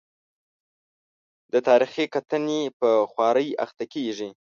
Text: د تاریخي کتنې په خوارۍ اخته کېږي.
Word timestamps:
د 1.53 1.55
تاریخي 1.67 2.05
کتنې 2.15 2.61
په 2.79 2.89
خوارۍ 3.11 3.47
اخته 3.65 3.85
کېږي. 3.93 4.29